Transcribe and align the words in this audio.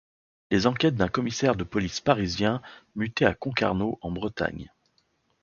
Les 0.49 0.65
enquêtes 0.65 0.95
d'un 0.95 1.09
commissaire 1.09 1.55
de 1.55 1.63
police 1.63 1.99
parisien 1.99 2.59
muté 2.95 3.23
à 3.23 3.35
Concarneau 3.35 3.99
en 4.01 4.09
Bretagne. 4.09 4.73